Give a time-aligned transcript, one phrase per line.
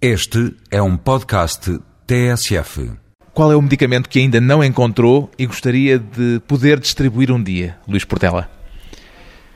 [0.00, 2.92] Este é um podcast TSF.
[3.32, 7.78] Qual é o medicamento que ainda não encontrou e gostaria de poder distribuir um dia,
[7.88, 8.50] Luís Portela?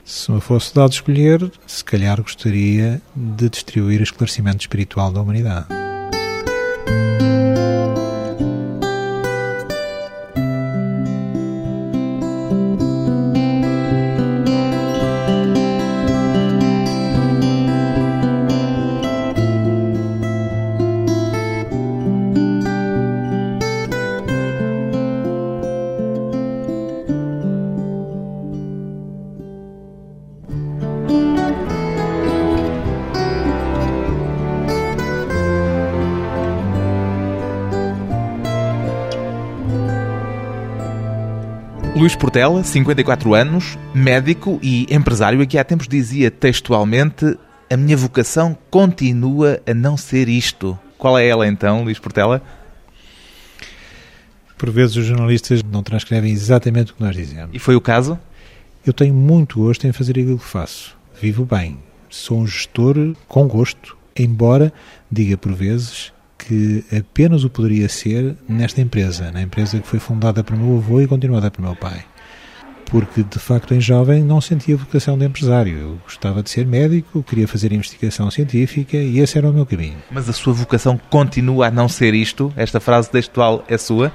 [0.02, 5.66] Se me fosse dado escolher, se calhar gostaria de distribuir o esclarecimento espiritual da humanidade.
[42.20, 47.24] Portela, 54 anos, médico e empresário, aqui há tempos dizia textualmente:
[47.70, 50.78] A minha vocação continua a não ser isto.
[50.98, 52.42] Qual é ela então, Luís Portela?
[54.58, 57.54] Por vezes os jornalistas não transcrevem exatamente o que nós dizemos.
[57.54, 58.18] E foi o caso?
[58.86, 60.94] Eu tenho muito gosto em fazer aquilo que faço.
[61.18, 61.78] Vivo bem.
[62.10, 64.70] Sou um gestor com gosto, embora
[65.10, 66.12] diga por vezes
[66.50, 71.00] que apenas o poderia ser nesta empresa, na empresa que foi fundada por meu avô
[71.00, 72.04] e continuada por meu pai.
[72.86, 75.78] Porque, de facto, em jovem não sentia vocação de empresário.
[75.78, 79.98] Eu gostava de ser médico, queria fazer investigação científica e esse era o meu caminho.
[80.10, 82.52] Mas a sua vocação continua a não ser isto?
[82.56, 84.12] Esta frase textual é sua?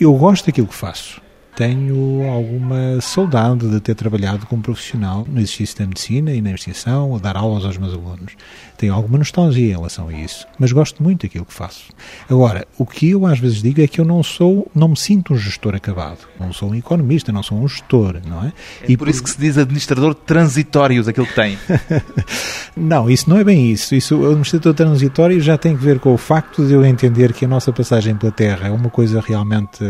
[0.00, 1.24] Eu gosto daquilo que faço
[1.56, 7.16] tenho alguma saudade de ter trabalhado como profissional no exercício da medicina e na investigação,
[7.16, 8.34] a dar aulas aos meus alunos.
[8.76, 11.88] Tenho alguma nostalgia em relação a isso, mas gosto muito daquilo que faço.
[12.28, 15.32] Agora, o que eu às vezes digo é que eu não sou, não me sinto
[15.32, 16.28] um gestor acabado.
[16.38, 18.48] Não sou um economista, não sou um gestor, não é?
[18.48, 18.52] é
[18.92, 21.58] e por, por isso que se diz administrador transitório daquilo que tem.
[22.76, 23.94] não, isso não é bem isso.
[23.94, 27.46] Isso, o administrador transitório já tem que ver com o facto de eu entender que
[27.46, 29.82] a nossa passagem pela Terra é uma coisa realmente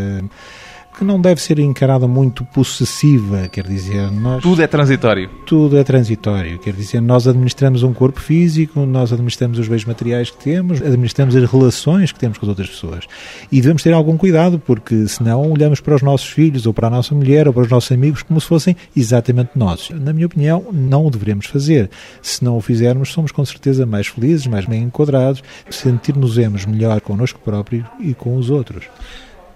[0.96, 4.42] que não deve ser encarada muito possessiva, quer dizer, nós...
[4.42, 5.28] Tudo é transitório.
[5.44, 10.30] Tudo é transitório, quer dizer, nós administramos um corpo físico, nós administramos os bens materiais
[10.30, 13.04] que temos, administramos as relações que temos com as outras pessoas.
[13.52, 16.90] E devemos ter algum cuidado, porque senão olhamos para os nossos filhos, ou para a
[16.90, 19.90] nossa mulher, ou para os nossos amigos, como se fossem exatamente nós.
[19.90, 21.90] Na minha opinião, não o devemos fazer.
[22.22, 27.38] Se não o fizermos, somos com certeza mais felizes, mais bem enquadrados, sentir-nos-emos melhor connosco
[27.38, 28.86] próprios e com os outros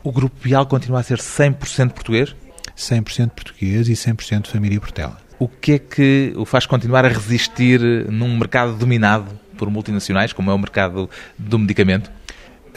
[0.03, 2.34] o Grupo Pial continua a ser 100% português?
[2.77, 5.19] 100% português e 100% família Portela.
[5.38, 7.81] O que é que o faz continuar a resistir
[8.11, 12.11] num mercado dominado por multinacionais, como é o mercado do medicamento?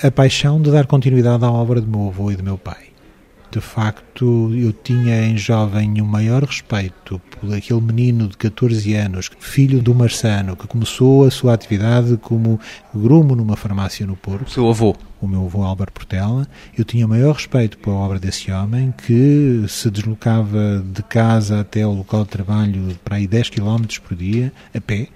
[0.02, 2.94] A paixão de dar continuidade à obra do meu avô e do meu pai.
[3.52, 9.32] De facto, eu tinha em jovem o maior respeito por aquele menino de 14 anos,
[9.40, 12.60] filho do Marçano, que começou a sua atividade como
[12.94, 14.48] grumo numa farmácia no Porto.
[14.48, 14.96] O seu avô?
[15.20, 16.48] O meu avô Álvaro Portela.
[16.78, 21.86] Eu tinha o maior respeito pela obra desse homem, que se deslocava de casa até
[21.88, 25.08] o local de trabalho para aí 10 km por dia, a pé,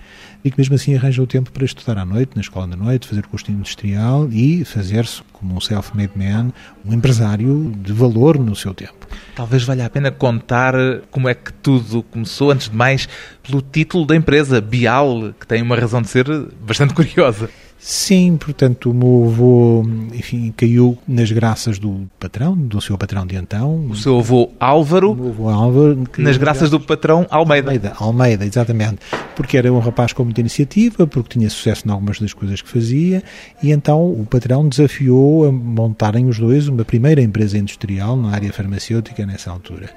[0.43, 3.25] e que mesmo assim arranjou tempo para estudar à noite, na escola da noite, fazer
[3.25, 6.51] o curso industrial e fazer-se como um self-made man,
[6.85, 8.86] um empresário de valor no seu tempo.
[9.35, 10.73] Talvez valha a pena contar
[11.11, 13.07] como é que tudo começou, antes de mais,
[13.43, 16.25] pelo título da empresa, Bial, que tem uma razão de ser
[16.59, 17.49] bastante curiosa.
[17.79, 19.83] Sim, portanto, o meu avô,
[20.13, 23.85] enfim, caiu nas graças do patrão, do seu patrão de então.
[23.89, 27.69] O seu avô Álvaro, avô Álvaro nas graças do patrão Almeida.
[27.69, 27.93] Almeida.
[27.97, 28.97] Almeida, exatamente.
[29.35, 32.69] Porque era um rapaz com muita iniciativa, porque tinha sucesso em algumas das coisas que
[32.69, 33.23] fazia,
[33.61, 38.51] e então o patrão desafiou a montarem os dois uma primeira empresa industrial na área
[38.51, 39.89] farmacêutica nessa altura.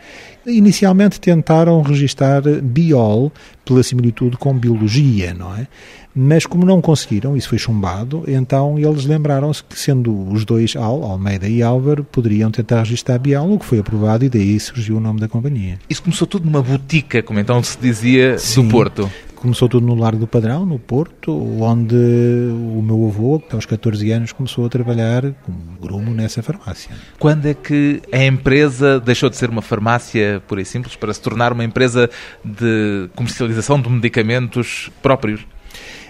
[0.46, 3.32] Inicialmente tentaram registar Biol
[3.70, 5.68] pela similitude com biologia, não é?
[6.12, 11.04] Mas como não conseguiram, isso foi chumbado, então eles lembraram-se que, sendo os dois, Al,
[11.04, 15.00] Almeida e Álvaro, poderiam tentar registrar Bial, o que foi aprovado e daí surgiu o
[15.00, 15.78] nome da companhia.
[15.88, 18.64] Isso começou tudo numa botica, como então se dizia, Sim.
[18.64, 19.08] do Porto.
[19.40, 24.32] Começou tudo no Largo do Padrão, no Porto, onde o meu avô, aos 14 anos,
[24.32, 26.90] começou a trabalhar como grumo nessa farmácia.
[27.18, 31.22] Quando é que a empresa deixou de ser uma farmácia pura e simples para se
[31.22, 32.10] tornar uma empresa
[32.44, 35.46] de comercialização de medicamentos próprios?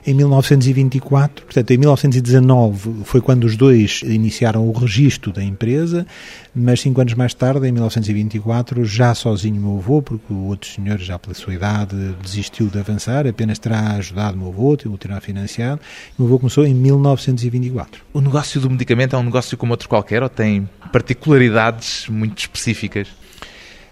[0.07, 6.07] Em 1924, portanto, em 1919 foi quando os dois iniciaram o registro da empresa,
[6.55, 10.99] mas cinco anos mais tarde, em 1924, já sozinho meu avô, porque o outro senhor,
[10.99, 15.81] já pela sua idade, desistiu de avançar, apenas terá ajudado meu avô, o terá financiado.
[16.19, 18.03] Meu avô começou em 1924.
[18.13, 23.09] O negócio do medicamento é um negócio como outro qualquer ou tem particularidades muito específicas?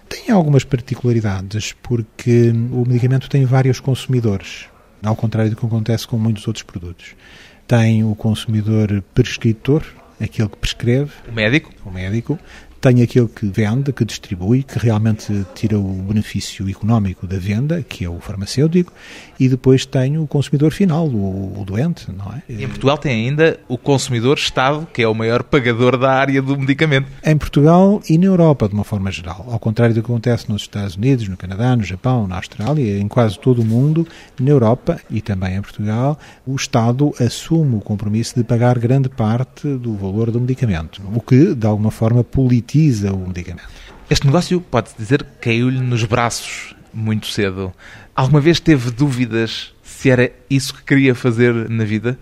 [0.07, 4.68] Tem algumas particularidades, porque o medicamento tem vários consumidores
[5.03, 7.15] ao contrário do que acontece com muitos outros produtos.
[7.67, 9.83] tem o consumidor prescritor,
[10.19, 12.39] aquele que prescreve, o médico, o médico,
[12.79, 18.05] tem aquele que vende, que distribui, que realmente tira o benefício económico da venda, que
[18.05, 18.93] é o farmacêutico,
[19.39, 22.41] e depois tem o consumidor final, o, o doente, não é?
[22.47, 26.41] E em Portugal tem ainda o consumidor Estado, que é o maior pagador da área
[26.41, 27.07] do medicamento.
[27.23, 29.45] Em Portugal e na Europa, de uma forma geral.
[29.49, 33.07] Ao contrário do que acontece nos Estados Unidos, no Canadá, no Japão, na Austrália, em
[33.07, 34.07] quase todo o mundo,
[34.39, 39.67] na Europa e também em Portugal, o Estado assume o compromisso de pagar grande parte
[39.67, 43.67] do valor do medicamento, o que, de alguma forma, politiza sintetiza o medicamento.
[44.09, 47.73] Este negócio, pode-se dizer, caiu-lhe nos braços muito cedo.
[48.15, 52.17] Alguma vez teve dúvidas se era isso que queria fazer na vida?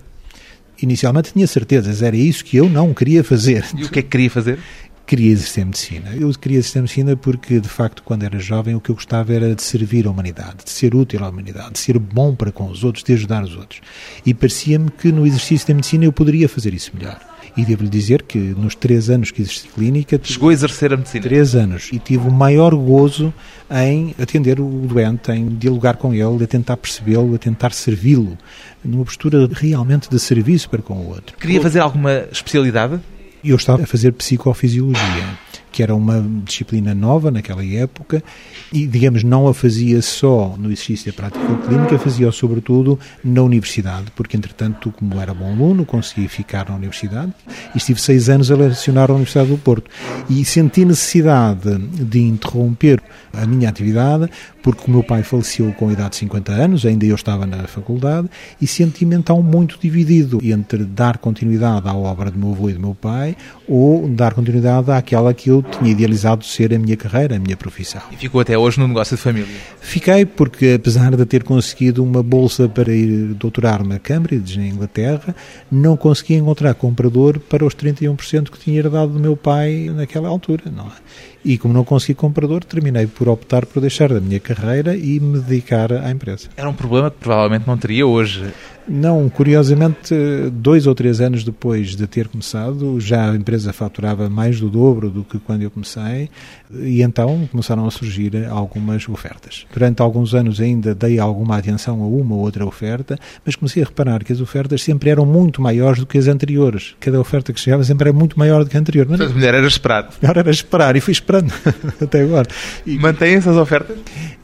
[0.81, 3.65] Inicialmente tinha certezas, era isso que eu não queria fazer.
[3.75, 4.59] E o que é que queria fazer?
[5.05, 6.13] Queria exercer medicina.
[6.15, 9.55] Eu queria exercer medicina porque, de facto, quando era jovem, o que eu gostava era
[9.55, 12.83] de servir a humanidade, de ser útil à humanidade, de ser bom para com os
[12.83, 13.79] outros, de ajudar os outros.
[14.25, 17.19] E parecia-me que no exercício da medicina eu poderia fazer isso melhor.
[17.57, 20.19] E devo-lhe dizer que nos três anos que existe clínica...
[20.21, 21.24] Chegou a exercer a medicina?
[21.24, 21.89] Três anos.
[21.92, 23.33] E tive o maior gozo
[23.71, 28.38] em atender o doente, em dialogar com ele, a tentar percebê-lo, a tentar servi-lo,
[28.86, 31.36] numa postura realmente de serviço para com o outro.
[31.36, 33.00] Queria fazer alguma especialidade?
[33.44, 35.25] Eu estava a fazer psicofisiologia
[35.72, 38.24] que era uma disciplina nova naquela época
[38.72, 44.12] e, digamos, não a fazia só no exercício da prática clínica, fazia-o sobretudo na universidade,
[44.16, 47.34] porque, entretanto, como era bom aluno, consegui ficar na universidade
[47.74, 49.90] e estive seis anos a lecionar na Universidade do Porto.
[50.30, 53.02] E senti necessidade de interromper
[53.34, 54.30] a minha atividade,
[54.68, 57.64] porque o meu pai faleceu com a idade de 50 anos, ainda eu estava na
[57.68, 58.28] faculdade,
[58.60, 62.80] e senti-me então muito dividido entre dar continuidade à obra do meu avô e do
[62.81, 67.40] meu pai ou dar continuidade àquela que eu tinha idealizado ser a minha carreira, a
[67.40, 68.02] minha profissão.
[68.12, 69.56] E ficou até hoje no negócio de família?
[69.80, 75.34] Fiquei porque, apesar de ter conseguido uma bolsa para ir doutorar-me a Cambridge, na Inglaterra,
[75.72, 80.66] não consegui encontrar comprador para os 31% que tinha herdado do meu pai naquela altura,
[80.69, 81.37] não é?
[81.44, 85.39] E como não consegui comprador, terminei por optar por deixar da minha carreira e me
[85.39, 86.50] dedicar à empresa.
[86.57, 88.54] Era um problema que provavelmente não teria hoje.
[88.88, 90.16] Não, curiosamente,
[90.51, 95.10] dois ou três anos depois de ter começado, já a empresa faturava mais do dobro
[95.10, 96.30] do que quando eu comecei
[96.74, 99.66] e então começaram a surgir algumas ofertas.
[99.74, 103.86] Durante alguns anos ainda dei alguma atenção a uma ou outra oferta, mas comecei a
[103.86, 106.95] reparar que as ofertas sempre eram muito maiores do que as anteriores.
[107.00, 109.06] Cada oferta que chegava sempre era muito maior do que a anterior.
[109.10, 110.10] Mas melhor era esperar.
[110.22, 111.51] Melhor era esperar e fui esperando
[112.01, 112.48] até agora.
[112.86, 112.98] E...
[112.98, 113.98] Mantém essas ofertas?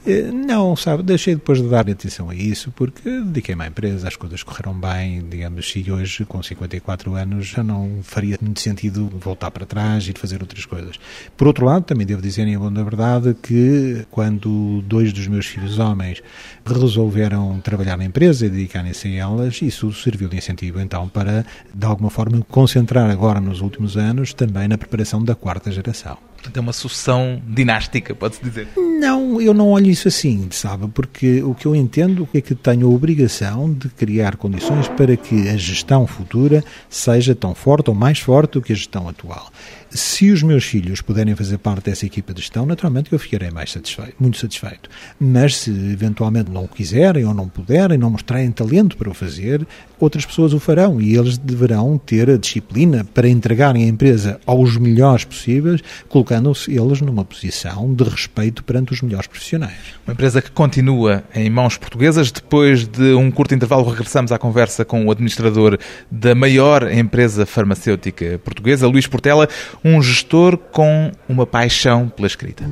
[0.05, 4.15] Eh, não, sabe, deixei depois de dar atenção a isso porque dediquei-me à empresa, as
[4.15, 9.51] coisas correram bem, digamos, e hoje, com 54 anos, já não faria muito sentido voltar
[9.51, 10.99] para trás e fazer outras coisas.
[11.35, 15.45] Por outro lado, também devo dizer, em bom da verdade, que quando dois dos meus
[15.45, 16.23] filhos homens
[16.65, 21.85] resolveram trabalhar na empresa e dedicarem-se a elas, isso serviu de incentivo, então, para, de
[21.85, 26.17] alguma forma, concentrar agora, nos últimos anos, também na preparação da quarta geração.
[26.43, 28.67] Portanto, é uma sucessão dinástica, pode-se dizer.
[28.75, 30.89] Não, eu não olho isso assim, sabe?
[30.89, 35.47] Porque o que eu entendo é que tenho a obrigação de criar condições para que
[35.47, 39.49] a gestão futura seja tão forte ou mais forte do que a gestão atual.
[39.95, 43.71] Se os meus filhos puderem fazer parte dessa equipa de gestão, naturalmente eu ficarei mais
[43.71, 44.89] satisfeito, muito satisfeito.
[45.19, 49.67] Mas se eventualmente não quiserem ou não puderem, não mostrarem talento para o fazer,
[49.99, 54.77] outras pessoas o farão e eles deverão ter a disciplina para entregarem a empresa aos
[54.77, 59.77] melhores possíveis, colocando-se eles numa posição de respeito perante os melhores profissionais.
[60.07, 62.31] Uma empresa que continua em mãos portuguesas.
[62.31, 65.77] Depois de um curto intervalo, regressamos à conversa com o administrador
[66.09, 69.47] da maior empresa farmacêutica portuguesa, Luís Portela
[69.83, 72.63] um gestor com uma paixão pela escrita.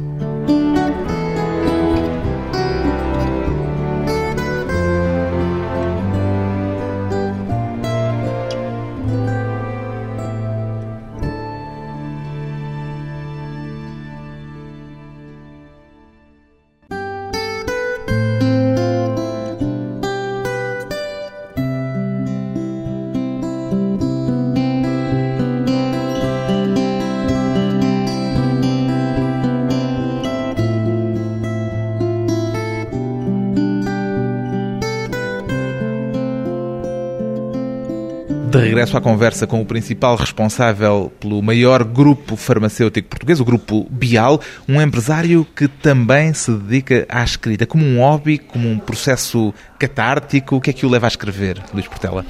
[38.81, 44.41] Regresso à conversa com o principal responsável pelo maior grupo farmacêutico português, o Grupo Bial,
[44.67, 50.55] um empresário que também se dedica à escrita, como um hobby, como um processo catártico.
[50.55, 52.25] O que é que o leva a escrever, Luís Portela?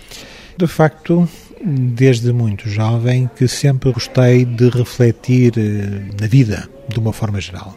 [0.57, 1.27] De facto,
[1.63, 7.73] desde muito jovem, que sempre gostei de refletir eh, na vida, de uma forma geral.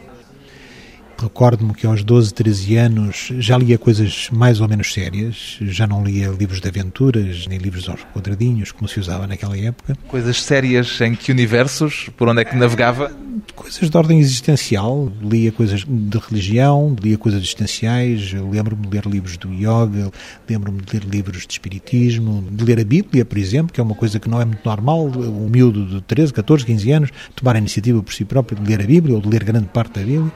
[1.17, 6.03] Recordo-me que aos 12, 13 anos já lia coisas mais ou menos sérias, já não
[6.03, 9.97] lia livros de aventuras, nem livros aos quadradinhos, como se usava naquela época.
[10.07, 12.09] Coisas sérias em que universos?
[12.17, 13.11] Por onde é que navegava?
[13.55, 19.37] Coisas de ordem existencial, lia coisas de religião, lia coisas existenciais, lembro-me de ler livros
[19.37, 20.11] do yoga,
[20.49, 23.95] lembro-me de ler livros de espiritismo, de ler a Bíblia, por exemplo, que é uma
[23.95, 27.59] coisa que não é muito normal, um miúdo de 13, 14, 15 anos tomar a
[27.59, 30.31] iniciativa por si próprio de ler a Bíblia ou de ler grande parte da Bíblia.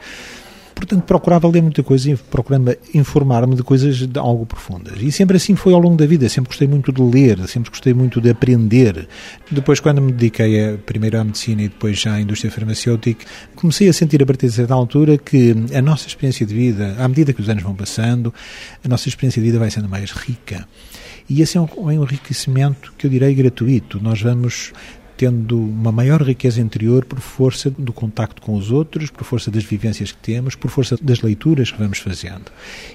[0.80, 4.94] Portanto, procurava ler muita coisa e procurava informar-me de coisas de algo profundas.
[4.98, 6.26] E sempre assim foi ao longo da vida.
[6.26, 9.06] Sempre gostei muito de ler, sempre gostei muito de aprender.
[9.50, 13.90] Depois, quando me dediquei a, primeiro à medicina e depois já à indústria farmacêutica, comecei
[13.90, 17.34] a sentir a partir de certa altura que a nossa experiência de vida, à medida
[17.34, 18.32] que os anos vão passando,
[18.82, 20.66] a nossa experiência de vida vai sendo mais rica.
[21.28, 24.02] E esse é um, é enriquecimento que eu direi gratuito.
[24.02, 24.72] Nós vamos
[25.20, 29.62] tendo uma maior riqueza interior por força do contacto com os outros, por força das
[29.62, 32.50] vivências que temos, por força das leituras que vamos fazendo.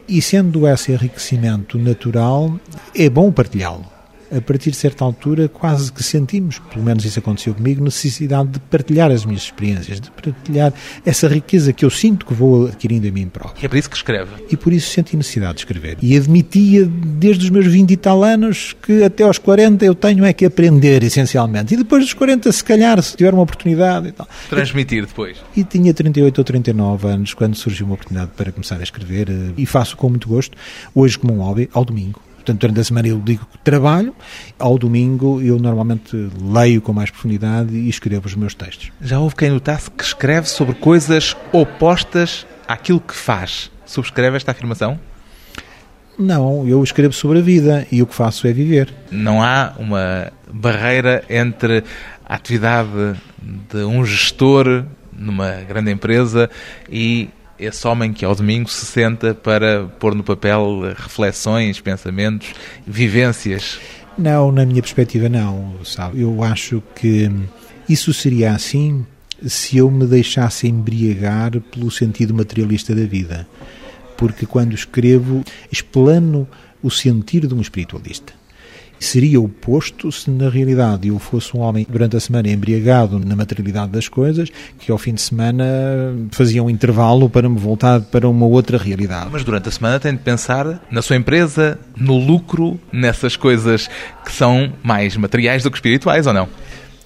[0.09, 2.59] E sendo esse enriquecimento natural,
[2.95, 3.94] é bom partilhá-lo
[4.35, 8.59] a partir de certa altura, quase que sentimos, pelo menos isso aconteceu comigo, necessidade de
[8.59, 10.73] partilhar as minhas experiências, de partilhar
[11.05, 13.61] essa riqueza que eu sinto que vou adquirindo em mim próprio.
[13.61, 14.31] E é por isso que escreve.
[14.49, 15.97] E por isso senti necessidade de escrever.
[16.01, 20.25] E admitia, desde os meus 20 e tal anos, que até aos 40 eu tenho
[20.25, 21.73] é que aprender, essencialmente.
[21.73, 24.27] E depois dos 40, se calhar, se tiver uma oportunidade e tal.
[24.49, 25.37] Transmitir depois.
[25.55, 29.53] E tinha 38 ou 39 anos quando surgiu uma oportunidade para começar a escrever, eh,
[29.57, 30.57] e faço com muito gosto,
[30.93, 34.13] hoje como um hobby, ao domingo Portanto, durante a semana eu digo que trabalho,
[34.59, 38.91] ao domingo eu normalmente leio com mais profundidade e escrevo os meus textos.
[39.01, 43.71] Já houve quem notasse que escreve sobre coisas opostas àquilo que faz.
[43.83, 44.99] Subscreve esta afirmação?
[46.19, 48.93] Não, eu escrevo sobre a vida e o que faço é viver.
[49.09, 51.83] Não há uma barreira entre
[52.23, 53.15] a atividade
[53.71, 56.47] de um gestor numa grande empresa
[56.87, 57.27] e
[57.59, 62.53] esse homem que ao domingo se senta para pôr no papel reflexões, pensamentos,
[62.85, 63.79] vivências?
[64.17, 66.21] Não, na minha perspectiva não, sabe?
[66.21, 67.29] Eu acho que
[67.87, 69.05] isso seria assim
[69.45, 73.47] se eu me deixasse embriagar pelo sentido materialista da vida.
[74.17, 76.47] Porque quando escrevo, explano
[76.81, 78.33] o sentir de um espiritualista.
[78.99, 83.91] Seria oposto se na realidade eu fosse um homem durante a semana embriagado na materialidade
[83.91, 84.49] das coisas,
[84.79, 85.65] que ao fim de semana
[86.31, 89.29] fazia um intervalo para me voltar para uma outra realidade.
[89.31, 93.89] Mas durante a semana tem de pensar na sua empresa, no lucro, nessas coisas
[94.23, 96.47] que são mais materiais do que espirituais, ou não?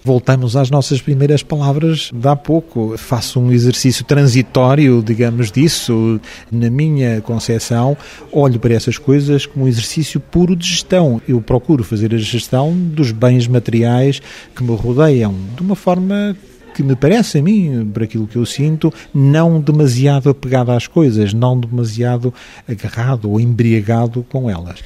[0.09, 2.97] Voltamos às nossas primeiras palavras de há pouco.
[2.97, 6.19] Faço um exercício transitório, digamos, disso.
[6.51, 7.95] Na minha concepção,
[8.31, 11.21] olho para essas coisas como um exercício puro de gestão.
[11.27, 14.19] Eu procuro fazer a gestão dos bens materiais
[14.55, 16.35] que me rodeiam de uma forma
[16.73, 21.35] que me parece a mim, por aquilo que eu sinto, não demasiado apegado às coisas,
[21.35, 22.33] não demasiado
[22.67, 24.79] agarrado ou embriagado com elas.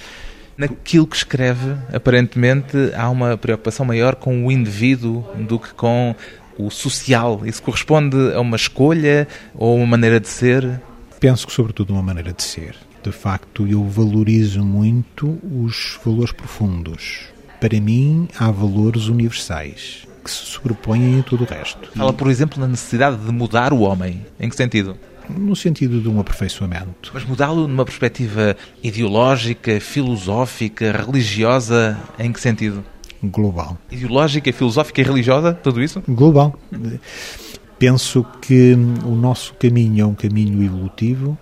[0.57, 6.15] Naquilo que escreve, aparentemente, há uma preocupação maior com o indivíduo do que com
[6.57, 7.41] o social.
[7.45, 10.81] Isso corresponde a uma escolha ou uma maneira de ser?
[11.19, 12.75] Penso que, sobretudo, uma maneira de ser.
[13.03, 17.25] De facto, eu valorizo muito os valores profundos.
[17.60, 21.89] Para mim, há valores universais que se sobrepõem a todo o resto.
[21.95, 24.25] Fala, por exemplo, na necessidade de mudar o homem.
[24.39, 24.98] Em que sentido?
[25.30, 27.12] No sentido de um aperfeiçoamento.
[27.13, 32.84] Mas mudá-lo numa perspectiva ideológica, filosófica, religiosa, em que sentido?
[33.24, 33.77] Global.
[33.92, 36.03] Ideológica, filosófica e religiosa, tudo isso?
[36.08, 36.60] Global.
[37.80, 38.74] Penso que
[39.06, 41.38] o nosso caminho é um caminho evolutivo,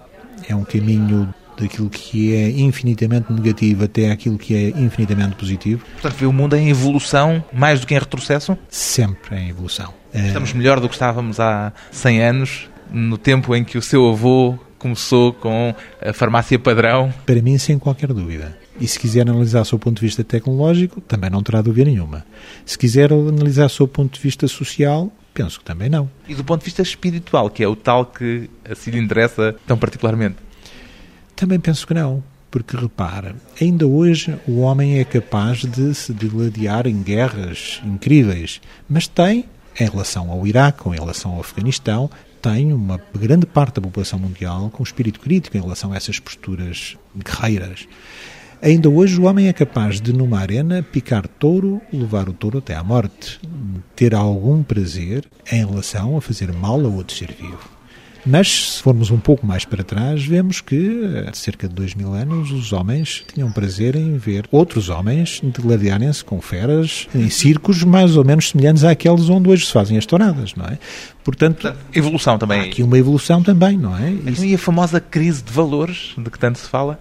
[0.48, 5.86] é um caminho daquilo que é infinitamente negativo até aquilo que é infinitamente positivo.
[5.94, 8.58] Portanto, vê o mundo em evolução mais do que em retrocesso?
[8.70, 9.94] Sempre em evolução.
[10.14, 14.58] Estamos melhor do que estávamos há 100 anos no tempo em que o seu avô
[14.78, 17.14] começou com a farmácia padrão?
[17.26, 18.58] Para mim, sem qualquer dúvida.
[18.80, 22.26] E se quiser analisar do ponto de vista tecnológico, também não terá dúvida nenhuma.
[22.66, 26.10] Se quiser analisar do ponto de vista social, penso que também não.
[26.28, 29.56] E do ponto de vista espiritual, que é o tal que a si lhe interessa
[29.68, 30.38] tão particularmente?
[31.36, 32.24] Também penso que não.
[32.50, 39.08] Porque repara, ainda hoje o homem é capaz de se diladiar em guerras incríveis, mas
[39.08, 39.46] tem,
[39.80, 42.10] em relação ao Iraque ou em relação ao Afeganistão,
[42.42, 46.98] tem uma grande parte da população mundial com espírito crítico em relação a essas posturas
[47.16, 47.88] guerreiras.
[48.62, 52.76] Ainda hoje o homem é capaz de, numa arena, picar touro, levar o touro até
[52.76, 53.40] à morte,
[53.96, 57.81] ter algum prazer em relação a fazer mal a outro ser vivo.
[58.25, 62.13] Mas, se formos um pouco mais para trás, vemos que, há cerca de dois mil
[62.13, 68.16] anos, os homens tinham prazer em ver outros homens degladiarem-se com feras em circos mais
[68.16, 70.78] ou menos semelhantes àqueles onde hoje se fazem as touradas, não é?
[71.24, 72.60] Portanto, evolução também.
[72.60, 74.12] Há aqui uma evolução também, não é?
[74.12, 77.00] Então, e a famosa crise de valores de que tanto se fala?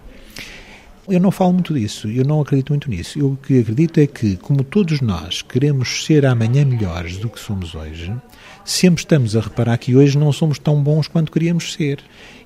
[1.07, 3.19] Eu não falo muito disso, eu não acredito muito nisso.
[3.19, 7.39] Eu o que acredito é que, como todos nós queremos ser amanhã melhores do que
[7.39, 8.13] somos hoje,
[8.65, 11.99] sempre estamos a reparar que hoje não somos tão bons quanto queríamos ser.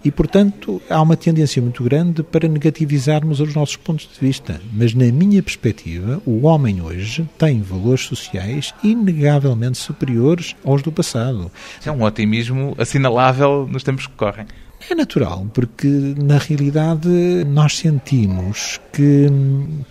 [0.03, 4.62] E, portanto, há uma tendência muito grande para negativizarmos os nossos pontos de vista.
[4.72, 11.51] Mas, na minha perspectiva, o homem hoje tem valores sociais inegavelmente superiores aos do passado.
[11.84, 14.45] É um otimismo assinalável nos tempos que correm.
[14.88, 17.10] É natural, porque na realidade
[17.48, 19.27] nós sentimos que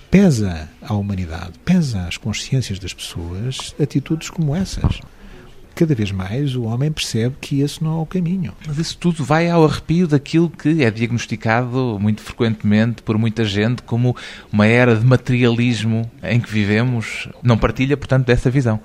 [0.08, 5.00] pesa à humanidade, pesa às consciências das pessoas atitudes como essas
[5.74, 8.52] cada vez mais o homem percebe que esse não é o caminho.
[8.66, 13.82] Mas isso tudo vai ao arrepio daquilo que é diagnosticado muito frequentemente por muita gente
[13.82, 14.16] como
[14.52, 17.28] uma era de materialismo em que vivemos.
[17.42, 18.80] Não partilha, portanto, dessa visão?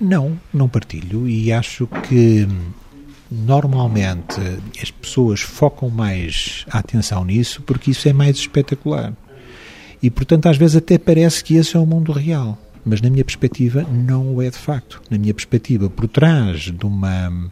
[0.00, 2.48] Não, não partilho e acho que
[3.30, 4.40] normalmente
[4.82, 9.12] as pessoas focam mais a atenção nisso porque isso é mais espetacular.
[10.02, 13.24] E, portanto, às vezes até parece que esse é o mundo real mas na minha
[13.24, 15.02] perspectiva não o é de facto.
[15.10, 17.50] Na minha perspectiva, por trás de uma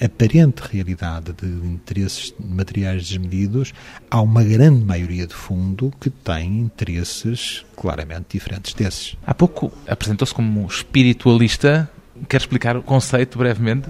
[0.00, 3.74] aparente realidade de interesses materiais desmedidos,
[4.10, 9.16] há uma grande maioria de fundo que tem interesses claramente diferentes desses.
[9.26, 11.90] Há pouco apresentou-se como espiritualista.
[12.28, 13.88] Quer explicar o conceito brevemente?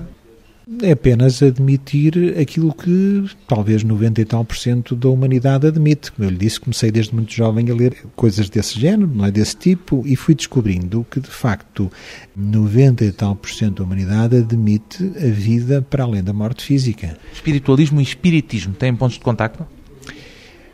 [0.83, 6.13] É apenas admitir aquilo que talvez 90 e tal por cento da humanidade admite.
[6.13, 9.31] Como eu lhe disse, comecei desde muito jovem a ler coisas desse género, não é
[9.31, 11.91] desse tipo, e fui descobrindo que, de facto,
[12.37, 17.17] 90 e tal por cento da humanidade admite a vida para além da morte física.
[17.33, 19.67] Espiritualismo e espiritismo têm pontos de contacto?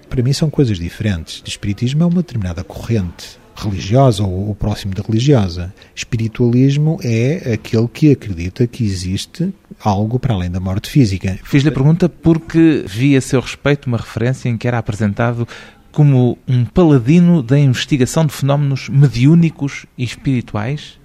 [0.08, 1.40] Para mim são coisas diferentes.
[1.40, 5.72] O espiritismo é uma determinada corrente religiosa ou, ou próximo da religiosa.
[5.94, 11.38] Espiritualismo é aquele que acredita que existe algo para além da morte física.
[11.44, 15.46] Fiz-lhe a pergunta porque vi a seu respeito uma referência em que era apresentado
[15.92, 20.98] como um paladino da investigação de fenómenos mediúnicos e espirituais.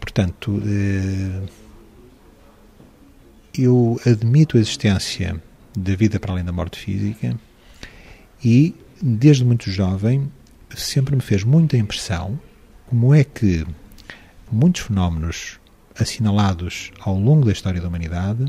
[0.00, 1.42] Portanto, eh,
[3.56, 5.40] eu admito a existência
[5.76, 7.38] da vida para além da morte física
[8.44, 10.30] e, desde muito jovem,
[10.76, 12.38] sempre me fez muita impressão
[12.86, 13.66] como é que
[14.50, 15.58] muitos fenómenos
[15.98, 18.44] assinalados ao longo da história da humanidade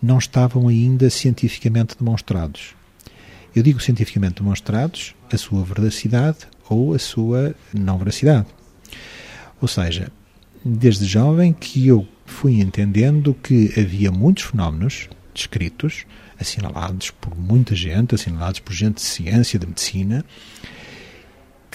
[0.00, 2.74] não estavam ainda cientificamente demonstrados.
[3.54, 8.46] Eu digo cientificamente demonstrados a sua veracidade ou a sua não veracidade.
[9.60, 10.12] Ou seja,
[10.64, 16.04] desde jovem que eu fui entendendo que havia muitos fenómenos descritos,
[16.38, 20.24] assinalados por muita gente, assinalados por gente de ciência, de medicina,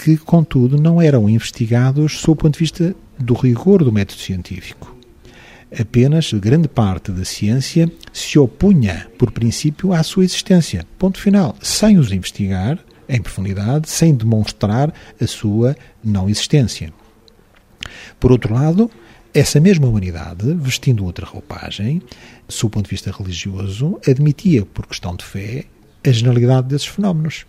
[0.04, 4.94] que, contudo, não eram investigados sob o ponto de vista do rigor do método científico.
[5.80, 10.86] Apenas grande parte da ciência se opunha, por princípio, à sua existência.
[10.98, 11.56] Ponto final.
[11.62, 16.92] Sem os investigar em profundidade, sem demonstrar a sua não existência.
[18.20, 18.90] Por outro lado,
[19.32, 22.02] essa mesma humanidade, vestindo outra roupagem,
[22.46, 25.64] sob o ponto de vista religioso, admitia, por questão de fé,
[26.06, 27.46] a generalidade desses fenómenos.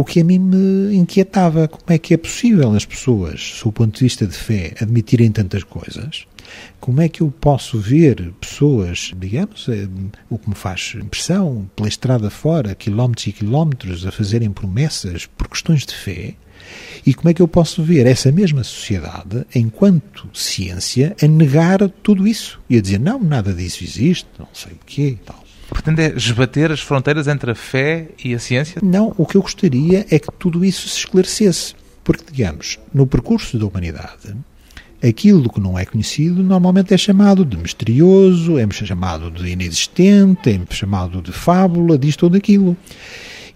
[0.00, 3.72] O que a mim me inquietava, como é que é possível as pessoas, sob o
[3.72, 6.24] ponto de vista de fé, admitirem tantas coisas?
[6.80, 9.86] Como é que eu posso ver pessoas, digamos, eh,
[10.30, 15.48] o que me faz impressão, pela estrada fora, quilómetros e quilómetros, a fazerem promessas por
[15.48, 16.34] questões de fé?
[17.04, 22.26] E como é que eu posso ver essa mesma sociedade, enquanto ciência, a negar tudo
[22.26, 22.58] isso?
[22.70, 25.49] E a dizer, não, nada disso existe, não sei o quê tal.
[25.70, 28.80] Pretende é esbater as fronteiras entre a fé e a ciência?
[28.82, 31.74] Não, o que eu gostaria é que tudo isso se esclarecesse.
[32.02, 34.34] Porque, digamos, no percurso da humanidade,
[35.02, 40.74] aquilo que não é conhecido normalmente é chamado de misterioso, é chamado de inexistente, é
[40.74, 42.76] chamado de fábula, disto ou daquilo.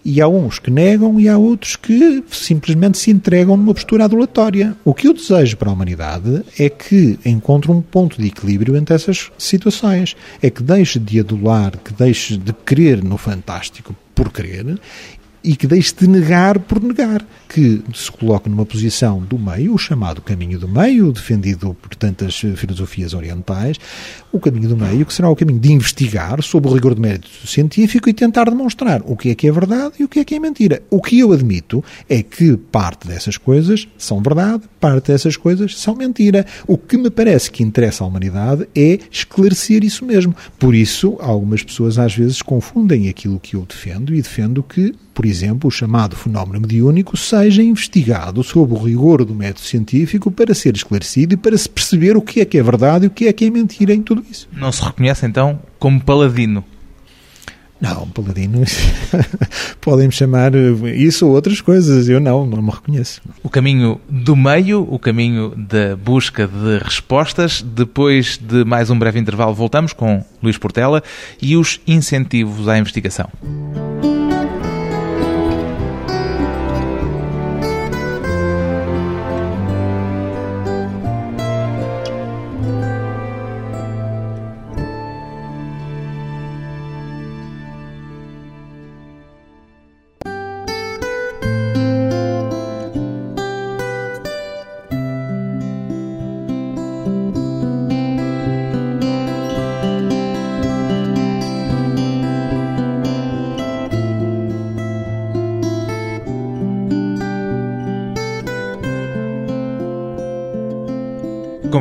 [0.04, 4.76] E há uns que negam e há outros que simplesmente se entregam numa postura adulatória.
[4.84, 8.94] O que eu desejo para a humanidade é que encontre um ponto de equilíbrio entre
[8.94, 10.14] essas situações.
[10.42, 14.78] É que deixe de adular, que deixe de crer no fantástico por crer
[15.44, 19.78] e que deixe de negar por negar, que se coloque numa posição do meio, o
[19.78, 23.76] chamado caminho do meio, defendido por tantas filosofias orientais,
[24.32, 27.28] o caminho do meio, que será o caminho de investigar sob o rigor do mérito
[27.46, 30.34] científico e tentar demonstrar o que é que é verdade e o que é que
[30.34, 30.82] é mentira.
[30.90, 35.94] O que eu admito é que parte dessas coisas são verdade, parte dessas coisas são
[35.94, 36.46] mentira.
[36.66, 40.34] O que me parece que interessa à humanidade é esclarecer isso mesmo.
[40.58, 45.24] Por isso, algumas pessoas às vezes confundem aquilo que eu defendo e defendo que por
[45.24, 50.74] exemplo, o chamado fenómeno mediúnico, seja investigado sob o rigor do método científico para ser
[50.74, 53.32] esclarecido e para se perceber o que é que é verdade e o que é
[53.32, 54.48] que é mentira em tudo isso.
[54.52, 56.64] Não se reconhece então como paladino?
[57.80, 58.62] Não, paladino,
[59.80, 63.20] podem-me chamar isso ou outras coisas, eu não, não me reconheço.
[63.42, 67.60] O caminho do meio, o caminho da busca de respostas.
[67.60, 71.02] Depois de mais um breve intervalo, voltamos com Luís Portela
[71.42, 73.28] e os incentivos à investigação.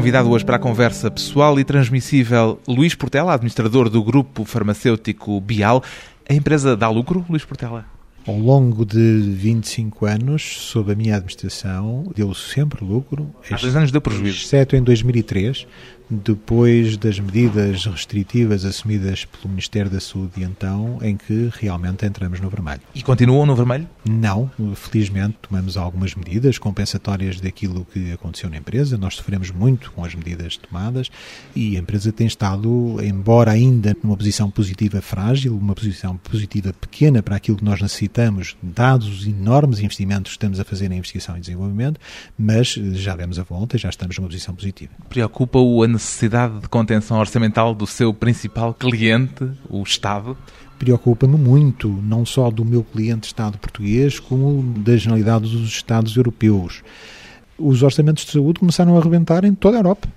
[0.03, 5.81] Convidado hoje para a conversa pessoal e transmissível Luís Portela, administrador do grupo farmacêutico Bial.
[6.29, 7.85] A empresa dá lucro, Luís Portela?
[8.27, 13.33] Ao longo de 25 anos, sob a minha administração, deu sempre lucro.
[13.49, 14.43] Há dois anos deu prejuízo.
[14.43, 15.65] Exceto em 2003,
[16.09, 22.49] depois das medidas restritivas assumidas pelo Ministério da Saúde então, em que realmente entramos no
[22.49, 22.81] vermelho.
[22.93, 23.87] E continuam no vermelho?
[24.07, 28.97] Não, felizmente tomamos algumas medidas compensatórias daquilo que aconteceu na empresa.
[28.97, 31.09] Nós sofremos muito com as medidas tomadas
[31.55, 37.23] e a empresa tem estado, embora ainda numa posição positiva frágil, uma posição positiva pequena
[37.23, 41.37] para aquilo que nós necessitamos, dados os enormes investimentos que estamos a fazer em investigação
[41.37, 41.99] e desenvolvimento,
[42.37, 44.91] mas já demos a volta e já estamos numa posição positiva.
[45.09, 50.37] Preocupa-o a necessidade de contenção orçamental do seu principal cliente, o Estado?
[50.77, 56.83] Preocupa-me muito, não só do meu cliente Estado português, como da generalidade dos Estados europeus.
[57.57, 60.09] Os orçamentos de saúde começaram a arrebentar em toda a Europa.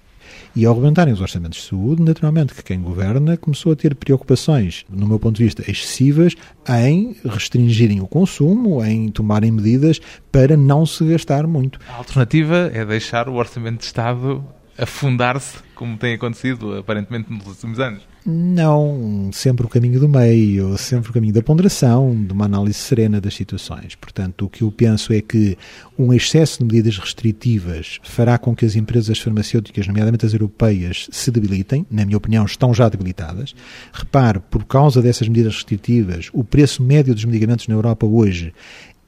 [0.57, 4.87] E ao rebentarem os orçamentos de saúde, naturalmente que quem governa começou a ter preocupações,
[4.89, 6.35] no meu ponto de vista, excessivas
[6.67, 10.01] em restringirem o consumo, em tomarem medidas
[10.33, 11.79] para não se gastar muito.
[11.89, 14.43] A alternativa é deixar o orçamento de Estado
[14.79, 18.03] afundar-se, como tem acontecido aparentemente nos últimos anos?
[18.29, 23.21] Não, sempre o caminho do meio, sempre o caminho da ponderação, de uma análise serena
[23.21, 23.95] das situações.
[23.95, 25.57] Portanto, o que eu penso é que
[25.97, 31.31] um excesso de medidas restritivas fará com que as empresas farmacêuticas, nomeadamente as europeias, se
[31.31, 31.87] debilitem.
[31.89, 33.55] Na minha opinião, estão já debilitadas.
[33.93, 38.53] Repare, por causa dessas medidas restritivas, o preço médio dos medicamentos na Europa hoje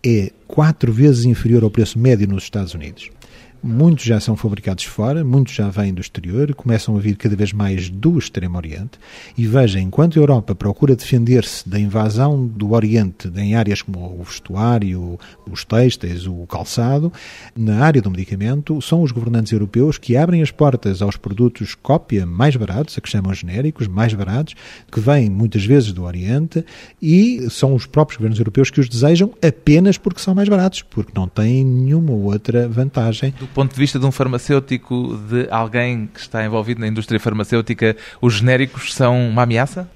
[0.06, 3.10] é quatro vezes inferior ao preço médio nos Estados Unidos.
[3.60, 7.52] Muitos já são fabricados fora, muitos já vêm do exterior, começam a vir cada vez
[7.52, 8.92] mais do Extremo Oriente.
[9.36, 14.22] E veja, enquanto a Europa procura defender-se da invasão do Oriente em áreas como o
[14.22, 15.18] vestuário,
[15.50, 17.12] os têxteis, o calçado,
[17.56, 22.24] na área do medicamento, são os governantes europeus que abrem as portas aos produtos cópia
[22.24, 24.54] mais baratos, a que chamam genéricos, mais baratos,
[24.90, 26.64] que vêm muitas vezes do Oriente,
[27.02, 31.10] e são os próprios governos europeus que os desejam apenas porque são mais baratos, porque
[31.12, 33.34] não têm nenhuma outra vantagem.
[33.36, 37.96] Do ponto de vista de um farmacêutico, de alguém que está envolvido na indústria farmacêutica,
[38.20, 39.88] os genéricos são uma ameaça?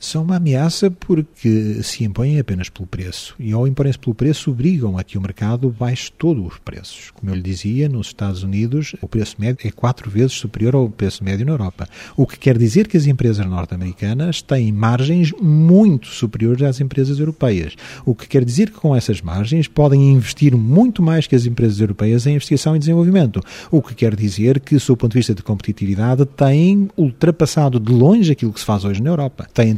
[0.00, 3.34] São uma ameaça porque se impõem apenas pelo preço.
[3.38, 7.10] E ao imporem-se pelo preço, obrigam a que o mercado baixe todos os preços.
[7.10, 10.88] Como eu lhe dizia, nos Estados Unidos o preço médio é quatro vezes superior ao
[10.88, 11.86] preço médio na Europa.
[12.16, 17.76] O que quer dizer que as empresas norte-americanas têm margens muito superiores às empresas europeias.
[18.06, 21.78] O que quer dizer que com essas margens podem investir muito mais que as empresas
[21.78, 23.42] europeias em investigação e desenvolvimento.
[23.70, 27.92] O que quer dizer que, sob o ponto de vista de competitividade, têm ultrapassado de
[27.92, 29.46] longe aquilo que se faz hoje na Europa.
[29.52, 29.76] Têm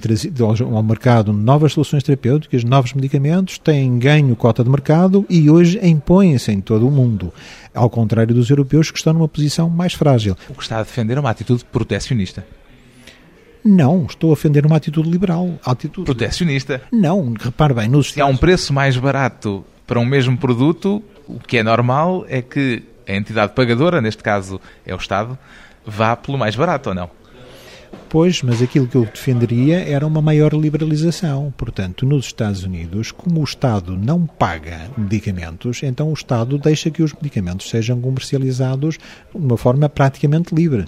[0.75, 6.53] ao mercado novas soluções terapêuticas, novos medicamentos, têm ganho cota de mercado e hoje impõem-se
[6.53, 7.33] em todo o mundo,
[7.75, 10.37] ao contrário dos europeus que estão numa posição mais frágil.
[10.49, 12.45] O que está a defender é uma atitude protecionista.
[13.65, 15.59] Não, estou a defender uma atitude liberal.
[15.65, 16.05] Atitude...
[16.05, 16.83] Protecionista?
[16.91, 21.39] Não, repare bem, nos Se há um preço mais barato para um mesmo produto, o
[21.39, 25.39] que é normal é que a entidade pagadora, neste caso é o Estado,
[25.87, 27.22] vá pelo mais barato ou não?
[28.09, 31.53] Pois, mas aquilo que eu defenderia era uma maior liberalização.
[31.57, 37.03] Portanto, nos Estados Unidos, como o Estado não paga medicamentos, então o Estado deixa que
[37.03, 40.87] os medicamentos sejam comercializados de uma forma praticamente livre.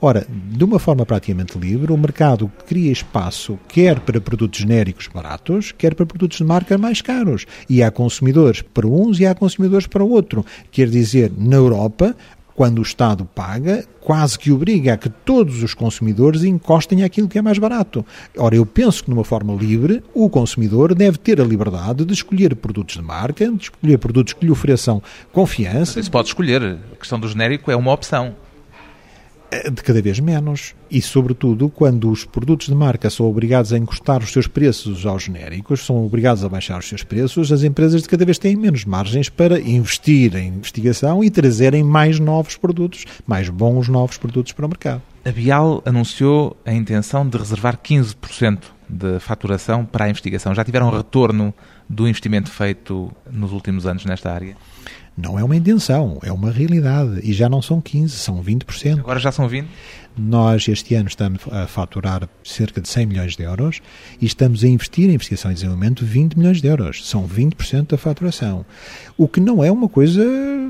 [0.00, 5.72] Ora, de uma forma praticamente livre, o mercado cria espaço quer para produtos genéricos baratos,
[5.72, 7.46] quer para produtos de marca mais caros.
[7.68, 10.44] E há consumidores para uns e há consumidores para outro.
[10.70, 12.14] Quer dizer, na Europa,
[12.56, 17.38] quando o Estado paga, quase que obriga a que todos os consumidores encostem aquilo que
[17.38, 18.04] é mais barato.
[18.36, 22.56] Ora, eu penso que, numa forma livre, o consumidor deve ter a liberdade de escolher
[22.56, 26.00] produtos de marca, de escolher produtos que lhe ofereçam confiança.
[26.00, 26.78] Isso pode escolher.
[26.92, 28.34] A questão do genérico é uma opção.
[29.50, 30.74] Eh, de cada vez menos.
[30.90, 35.24] E, sobretudo, quando os produtos de marca são obrigados a encostar os seus preços aos
[35.24, 38.84] genéricos, são obrigados a baixar os seus preços, as empresas de cada vez têm menos
[38.84, 44.66] margens para investir em investigação e trazerem mais novos produtos, mais bons novos produtos para
[44.66, 45.02] o mercado.
[45.24, 50.54] A Bial anunciou a intenção de reservar 15% de faturação para a investigação.
[50.54, 51.52] Já tiveram retorno
[51.88, 54.56] do investimento feito nos últimos anos nesta área?
[55.16, 57.20] Não é uma intenção, é uma realidade.
[57.22, 58.98] E já não são 15, são 20%.
[58.98, 59.64] Agora já são 20%?
[60.18, 63.82] Nós, este ano, estamos a faturar cerca de 100 milhões de euros
[64.18, 67.06] e estamos a investir em investigação e desenvolvimento 20 milhões de euros.
[67.06, 68.64] São 20% da faturação.
[69.18, 70.24] O que não é uma coisa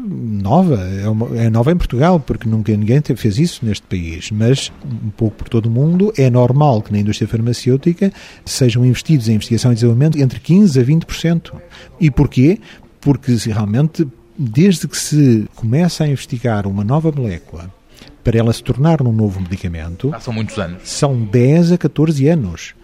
[0.04, 0.80] nova.
[0.80, 4.30] É, uma, é nova em Portugal, porque nunca ninguém fez isso neste país.
[4.32, 8.12] Mas, um pouco por todo o mundo, é normal que na indústria farmacêutica
[8.44, 11.52] sejam investidos em investigação e desenvolvimento entre 15% a 20%.
[12.00, 12.58] E porquê?
[13.00, 14.06] Porque realmente
[14.38, 17.72] desde que se começa a investigar uma nova molécula
[18.22, 20.10] para ela se tornar um novo medicamento.
[20.12, 20.82] Ah, são muitos anos.
[20.84, 22.74] São 10 a 14 anos.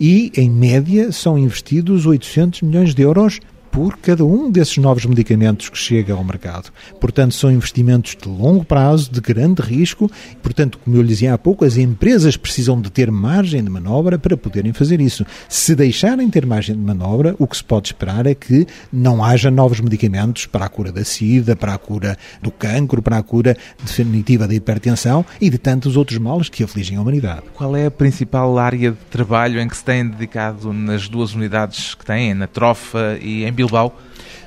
[0.00, 3.40] E, em média, são investidos 800 milhões de euros
[3.72, 6.70] por cada um desses novos medicamentos que chega ao mercado.
[7.00, 10.10] Portanto, são investimentos de longo prazo, de grande risco.
[10.42, 14.18] Portanto, como eu lhe dizia há pouco, as empresas precisam de ter margem de manobra
[14.18, 15.24] para poderem fazer isso.
[15.48, 19.50] Se deixarem ter margem de manobra, o que se pode esperar é que não haja
[19.50, 23.56] novos medicamentos para a cura da SIDA, para a cura do cancro, para a cura
[23.82, 27.42] definitiva da hipertensão e de tantos outros males que afligem a humanidade.
[27.54, 31.94] Qual é a principal área de trabalho em que se tem dedicado nas duas unidades
[31.94, 33.96] que têm, na Trofa e em Bilbao?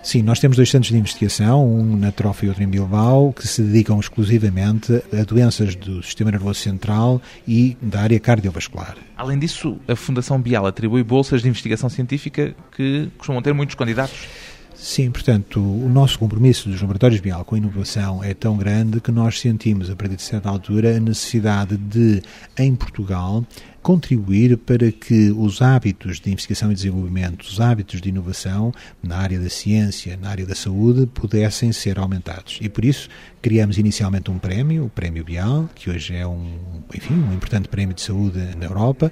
[0.04, 3.48] Sim, nós temos dois centros de investigação, um na Trofa e outro em Bilbao, que
[3.48, 8.96] se dedicam exclusivamente a doenças do sistema nervoso central e da área cardiovascular.
[9.18, 14.28] Além disso, a Fundação Bial atribui bolsas de investigação científica que costumam ter muitos candidatos.
[14.76, 19.10] Sim, portanto, o nosso compromisso dos laboratórios Bial com a inovação é tão grande que
[19.10, 22.22] nós sentimos, a partir de certa altura, a necessidade de,
[22.60, 23.44] em Portugal,
[23.86, 29.40] contribuir para que os hábitos de investigação e desenvolvimento, os hábitos de inovação na área
[29.40, 32.58] da ciência, na área da saúde, pudessem ser aumentados.
[32.60, 33.08] E por isso
[33.44, 36.56] criamos inicialmente um prémio, o Prémio Bial, que hoje é um,
[36.96, 39.12] enfim, um importante prémio de saúde na Europa,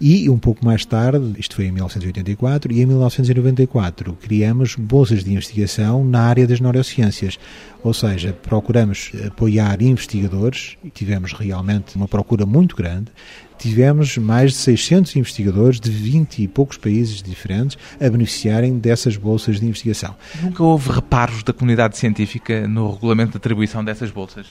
[0.00, 5.32] e um pouco mais tarde, isto foi em 1984, e em 1994 criamos bolsas de
[5.32, 7.38] investigação na área das neurociências.
[7.84, 13.12] Ou seja, procuramos apoiar investigadores, e tivemos realmente uma procura muito grande,
[13.58, 19.60] tivemos mais de 600 investigadores de 20 e poucos países diferentes a beneficiarem dessas bolsas
[19.60, 20.14] de investigação.
[20.42, 24.46] Nunca houve reparos da comunidade científica no regulamento de atribuição dessas bolsas?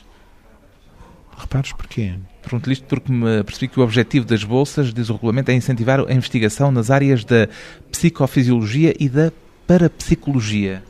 [1.38, 2.16] Reparos porquê?
[2.42, 6.00] Pergunto-lhe isto porque me percebi que o objetivo das bolsas, diz o regulamento, é incentivar
[6.00, 7.48] a investigação nas áreas da
[7.92, 9.32] psicofisiologia e da
[9.68, 10.84] parapsicologia.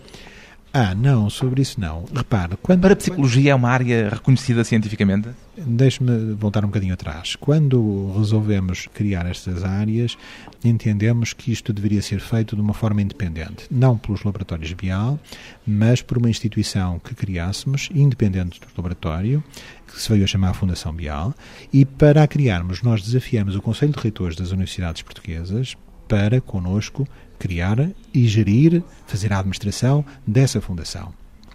[0.74, 2.06] Ah, não, sobre isso não.
[2.14, 2.82] Repare, quando...
[2.82, 5.30] Para a psicologia é uma área reconhecida cientificamente?
[5.58, 7.36] Deixe-me voltar um bocadinho atrás.
[7.36, 10.18] Quando resolvemos criar estas áreas,
[10.64, 13.66] entendemos que isto deveria ser feito de uma forma independente.
[13.72, 15.20] Não pelos laboratórios Bial,
[15.66, 19.44] mas por uma instituição que criássemos, independente do laboratório,
[19.88, 21.34] que se veio a chamar a Fundação Bial,
[21.74, 25.76] e para a criarmos, nós desafiamos o Conselho de Reitores das Universidades Portuguesas
[26.08, 31.14] para, conosco, criar e gerir, fazer a administração dessa fundação.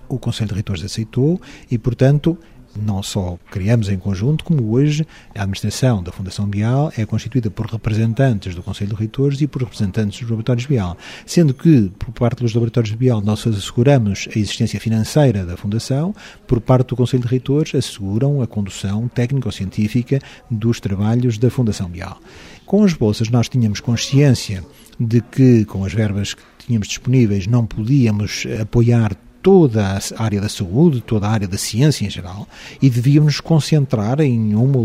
[0.08, 1.40] O Conselho de Reitores aceitou
[1.70, 2.38] e, portanto,
[2.74, 7.66] não só criamos em conjunto, como hoje a administração da Fundação Bial é constituída por
[7.66, 12.42] representantes do Conselho de Reitores e por representantes dos laboratórios Bial, sendo que, por parte
[12.42, 16.14] dos laboratórios Bial, nós asseguramos a existência financeira da Fundação,
[16.46, 20.18] por parte do Conselho de Reitores, asseguram a condução técnico-científica
[20.50, 22.18] dos trabalhos da Fundação Bial.
[22.64, 24.64] Com as bolsas, nós tínhamos consciência
[25.06, 30.48] de que, com as verbas que tínhamos disponíveis, não podíamos apoiar toda a área da
[30.48, 32.46] saúde, toda a área da ciência em geral,
[32.80, 34.76] e devíamos nos concentrar em um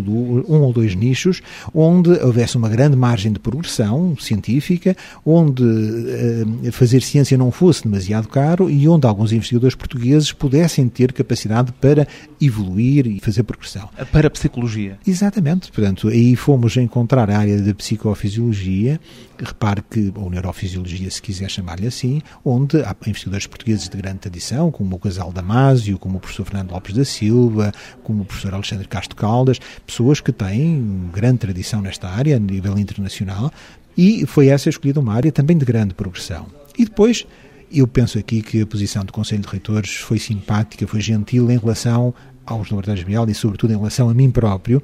[0.47, 1.41] ou, dois, nichos
[1.73, 8.27] onde houvesse uma grande margem de progressão científica, onde uh, fazer ciência não fosse demasiado
[8.27, 12.07] caro e onde alguns investigadores portugueses pudessem ter capacidade para
[12.39, 13.89] evoluir e fazer progressão.
[13.97, 14.97] A parapsicologia.
[15.05, 15.71] Exatamente.
[15.71, 18.99] Portanto, aí fomos encontrar a área da psicofisiologia,
[19.37, 24.46] repare que, ou neurofisiologia, se quiser chamar-lhe assim, onde há investigadores portugueses de grande tradição,
[24.71, 27.71] como o Casal Damásio, como o professor Fernando Lopes da Silva,
[28.03, 32.77] como o professor Alexandre Castro Caldas, pessoas que têm grande tradição nesta área, a nível
[32.77, 33.51] internacional,
[33.97, 36.45] e foi essa escolhida uma área também de grande progressão.
[36.77, 37.25] E depois,
[37.71, 41.57] eu penso aqui que a posição do Conselho de Reitores foi simpática, foi gentil em
[41.57, 42.13] relação
[42.45, 44.81] aos laboratórios Bial e, sobretudo, em relação a mim próprio,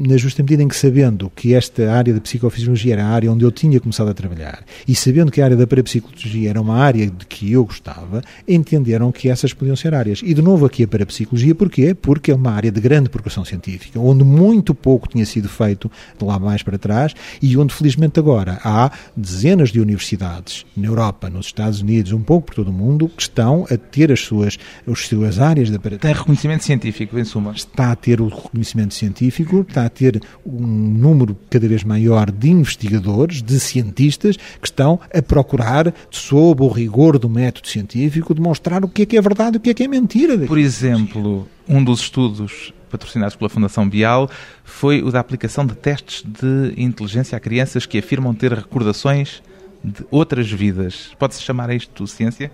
[0.00, 3.44] na justa medida em que, sabendo que esta área da psicofisiologia era a área onde
[3.44, 7.06] eu tinha começado a trabalhar e sabendo que a área da parapsicologia era uma área
[7.06, 10.22] de que eu gostava, entenderam que essas podiam ser áreas.
[10.24, 11.92] E, de novo, aqui a parapsicologia, porquê?
[11.92, 16.24] Porque é uma área de grande progressão científica, onde muito pouco tinha sido feito de
[16.24, 21.46] lá mais para trás e onde, felizmente, agora há dezenas de universidades na Europa, nos
[21.46, 24.58] Estados Unidos, um pouco por todo o mundo, que estão a ter as suas,
[24.90, 26.14] as suas áreas da parapsicologia.
[26.14, 27.52] Tem reconhecimento científico, em suma.
[27.52, 32.48] Está a ter o reconhecimento científico, está a ter um número cada vez maior de
[32.48, 38.88] investigadores, de cientistas, que estão a procurar, sob o rigor do método científico, demonstrar o
[38.88, 40.38] que é que é verdade e o que é que é mentira.
[40.46, 44.28] Por exemplo, um dos estudos patrocinados pela Fundação Bial
[44.64, 49.42] foi o da aplicação de testes de inteligência a crianças que afirmam ter recordações
[49.82, 51.10] de outras vidas.
[51.18, 52.50] Pode-se chamar isto ciência?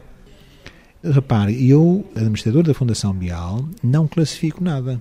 [1.03, 5.01] Repare, eu, administrador da Fundação Bial, não classifico nada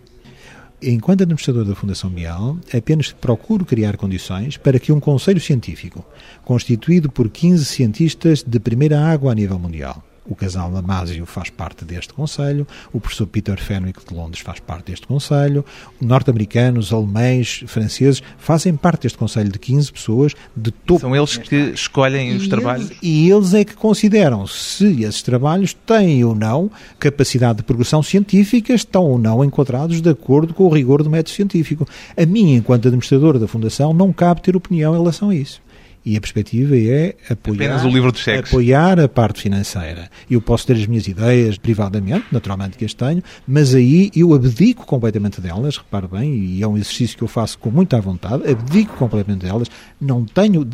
[0.91, 6.06] enquanto administrador da Fundação Bial, apenas procuro criar condições para que um conselho científico,
[6.43, 11.85] constituído por 15 cientistas de primeira água a nível mundial, o casal Damasio faz parte
[11.85, 15.63] deste Conselho, o professor Peter Fenwick de Londres faz parte deste Conselho,
[16.01, 21.01] norte-americanos, alemães, franceses fazem parte deste Conselho de 15 pessoas de topo.
[21.01, 22.89] São eles que escolhem e os trabalhos?
[22.89, 28.01] Eles, e eles é que consideram se esses trabalhos têm ou não capacidade de progressão
[28.01, 31.88] científica, estão ou não enquadrados de acordo com o rigor do método científico.
[32.17, 35.61] A mim, enquanto administrador da Fundação, não cabe ter opinião em relação a isso.
[36.05, 37.81] E a perspectiva é apoiar,
[38.39, 40.09] apoiar a parte financeira.
[40.29, 44.85] Eu posso ter as minhas ideias privadamente, naturalmente que as tenho, mas aí eu abdico
[44.85, 48.95] completamente delas, repare bem, e é um exercício que eu faço com muita vontade, abdico
[48.97, 49.67] completamente delas,
[49.99, 50.67] não tenho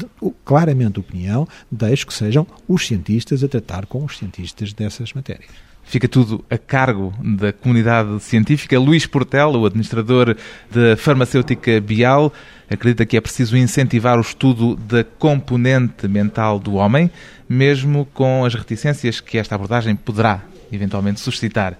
[0.43, 5.71] claramente opinião, deixo que sejam os cientistas a tratar com os cientistas dessas matérias.
[5.83, 8.79] Fica tudo a cargo da comunidade científica.
[8.79, 10.37] Luís Portela, o administrador
[10.69, 12.31] da farmacêutica Bial,
[12.71, 17.11] acredita que é preciso incentivar o estudo da componente mental do homem,
[17.47, 21.77] mesmo com as reticências que esta abordagem poderá eventualmente suscitar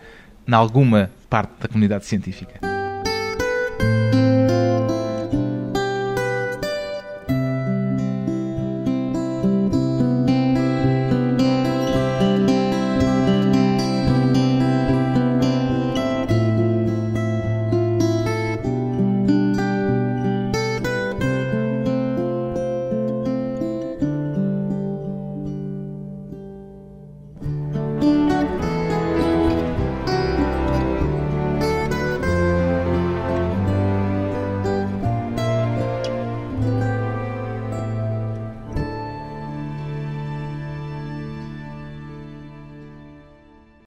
[0.48, 2.81] em alguma parte da comunidade científica.